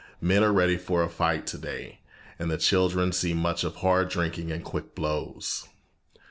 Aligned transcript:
Men 0.19 0.43
are 0.43 0.51
ready 0.51 0.77
for 0.77 1.03
a 1.03 1.09
fight 1.09 1.45
today, 1.45 1.99
and 2.39 2.49
the 2.49 2.57
children 2.57 3.11
see 3.11 3.35
much 3.35 3.63
of 3.63 3.75
hard 3.75 4.09
drinking 4.09 4.51
and 4.51 4.65
quick 4.65 4.95
blows. 4.95 5.67